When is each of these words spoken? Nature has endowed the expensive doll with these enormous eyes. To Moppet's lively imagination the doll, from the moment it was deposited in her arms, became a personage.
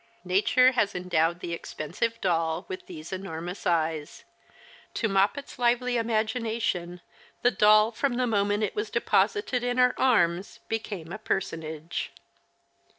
Nature 0.25 0.71
has 0.71 0.95
endowed 0.95 1.41
the 1.41 1.53
expensive 1.53 2.19
doll 2.21 2.65
with 2.67 2.87
these 2.87 3.13
enormous 3.13 3.67
eyes. 3.67 4.25
To 4.95 5.07
Moppet's 5.07 5.59
lively 5.59 5.95
imagination 5.95 7.01
the 7.43 7.51
doll, 7.51 7.91
from 7.91 8.15
the 8.15 8.25
moment 8.25 8.63
it 8.63 8.73
was 8.75 8.89
deposited 8.89 9.63
in 9.63 9.77
her 9.77 9.93
arms, 10.01 10.59
became 10.67 11.11
a 11.13 11.19
personage. 11.19 12.11